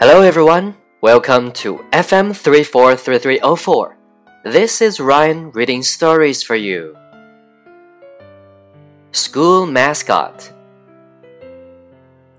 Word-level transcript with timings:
Hello 0.00 0.22
everyone, 0.22 0.76
welcome 1.00 1.50
to 1.50 1.84
FM 1.90 2.32
343304. 2.32 3.96
This 4.44 4.80
is 4.80 5.00
Ryan 5.00 5.50
reading 5.50 5.82
stories 5.82 6.40
for 6.40 6.54
you. 6.54 6.96
School 9.10 9.66
Mascot 9.66 10.52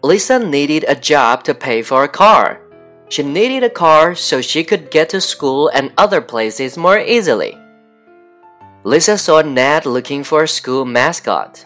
Lisa 0.02 0.40
needed 0.40 0.86
a 0.88 0.96
job 0.96 1.44
to 1.44 1.54
pay 1.54 1.82
for 1.82 2.06
a 2.06 2.08
car. 2.08 2.62
She 3.10 3.24
needed 3.24 3.64
a 3.64 3.70
car 3.70 4.16
so 4.16 4.40
she 4.40 4.64
could 4.64 4.90
get 4.90 5.10
to 5.10 5.20
school 5.20 5.68
and 5.74 5.92
other 5.98 6.22
places 6.22 6.78
more 6.78 6.98
easily. 6.98 7.58
Lisa 8.86 9.18
saw 9.18 9.42
Ned 9.42 9.86
looking 9.86 10.24
for 10.24 10.44
a 10.44 10.48
school 10.48 10.86
mascot. 10.86 11.66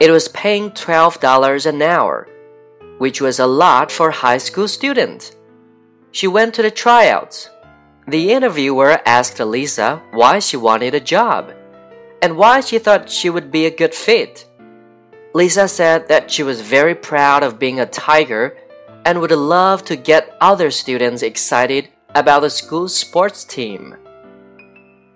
It 0.00 0.10
was 0.10 0.28
paying 0.28 0.70
$12 0.70 1.66
an 1.66 1.82
hour 1.82 2.26
which 2.98 3.20
was 3.20 3.38
a 3.38 3.46
lot 3.46 3.92
for 3.92 4.10
high 4.10 4.38
school 4.38 4.68
students. 4.68 5.36
She 6.10 6.26
went 6.26 6.54
to 6.54 6.62
the 6.62 6.70
tryouts. 6.70 7.50
The 8.08 8.32
interviewer 8.32 9.00
asked 9.04 9.40
Lisa 9.40 10.02
why 10.12 10.38
she 10.38 10.56
wanted 10.56 10.94
a 10.94 11.00
job 11.00 11.52
and 12.22 12.36
why 12.36 12.60
she 12.60 12.78
thought 12.78 13.10
she 13.10 13.28
would 13.28 13.50
be 13.50 13.66
a 13.66 13.76
good 13.76 13.94
fit. 13.94 14.46
Lisa 15.34 15.68
said 15.68 16.08
that 16.08 16.30
she 16.30 16.42
was 16.42 16.60
very 16.60 16.94
proud 16.94 17.42
of 17.42 17.58
being 17.58 17.78
a 17.80 17.86
tiger 17.86 18.56
and 19.04 19.20
would 19.20 19.30
love 19.30 19.84
to 19.84 19.96
get 19.96 20.36
other 20.40 20.70
students 20.70 21.22
excited 21.22 21.88
about 22.14 22.40
the 22.40 22.50
school 22.50 22.88
sports 22.88 23.44
team. 23.44 23.94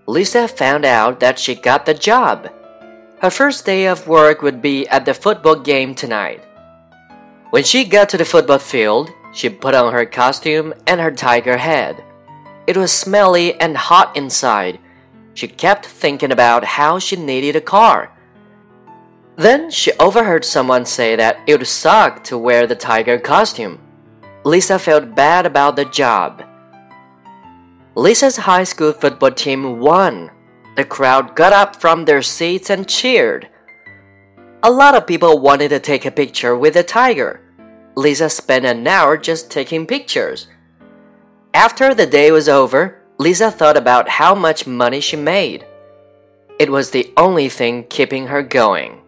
Lisa 0.06 0.46
found 0.46 0.84
out 0.84 1.20
that 1.20 1.38
she 1.38 1.54
got 1.54 1.86
the 1.86 1.94
job. 1.94 2.50
Her 3.20 3.30
first 3.30 3.64
day 3.64 3.86
of 3.86 4.08
work 4.08 4.42
would 4.42 4.60
be 4.60 4.86
at 4.88 5.04
the 5.04 5.14
football 5.14 5.56
game 5.56 5.94
tonight. 5.94 6.44
When 7.50 7.64
she 7.64 7.84
got 7.84 8.08
to 8.10 8.16
the 8.16 8.24
football 8.24 8.60
field, 8.60 9.12
she 9.32 9.48
put 9.48 9.74
on 9.74 9.92
her 9.92 10.06
costume 10.06 10.72
and 10.86 11.00
her 11.00 11.10
tiger 11.10 11.56
head. 11.56 12.02
It 12.68 12.76
was 12.76 12.92
smelly 12.92 13.60
and 13.60 13.76
hot 13.76 14.16
inside. 14.16 14.78
She 15.34 15.48
kept 15.48 15.84
thinking 15.84 16.30
about 16.30 16.64
how 16.64 17.00
she 17.00 17.16
needed 17.16 17.56
a 17.56 17.60
car. 17.60 18.16
Then 19.34 19.70
she 19.70 19.92
overheard 19.98 20.44
someone 20.44 20.84
say 20.84 21.16
that 21.16 21.40
it 21.48 21.58
would 21.58 21.66
suck 21.66 22.22
to 22.24 22.38
wear 22.38 22.68
the 22.68 22.76
tiger 22.76 23.18
costume. 23.18 23.80
Lisa 24.44 24.78
felt 24.78 25.16
bad 25.16 25.44
about 25.44 25.74
the 25.74 25.86
job. 25.86 26.44
Lisa's 27.96 28.36
high 28.36 28.64
school 28.64 28.92
football 28.92 29.32
team 29.32 29.80
won. 29.80 30.30
The 30.76 30.84
crowd 30.84 31.34
got 31.34 31.52
up 31.52 31.74
from 31.76 32.04
their 32.04 32.22
seats 32.22 32.70
and 32.70 32.88
cheered. 32.88 33.48
A 34.62 34.70
lot 34.70 34.94
of 34.94 35.06
people 35.06 35.38
wanted 35.38 35.70
to 35.70 35.80
take 35.80 36.04
a 36.04 36.10
picture 36.10 36.54
with 36.54 36.74
the 36.74 36.82
tiger. 36.82 37.40
Lisa 37.96 38.28
spent 38.28 38.66
an 38.66 38.86
hour 38.86 39.16
just 39.16 39.50
taking 39.50 39.86
pictures. 39.86 40.48
After 41.54 41.94
the 41.94 42.04
day 42.04 42.30
was 42.30 42.46
over, 42.46 43.00
Lisa 43.16 43.50
thought 43.50 43.78
about 43.78 44.10
how 44.10 44.34
much 44.34 44.66
money 44.66 45.00
she 45.00 45.16
made. 45.16 45.66
It 46.58 46.70
was 46.70 46.90
the 46.90 47.10
only 47.16 47.48
thing 47.48 47.84
keeping 47.84 48.26
her 48.26 48.42
going. 48.42 49.00